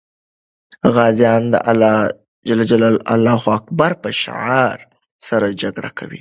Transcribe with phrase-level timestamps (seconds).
[0.95, 1.55] غازیان د
[3.21, 4.77] الله اکبر په شعار
[5.27, 6.19] سره جګړه کوي.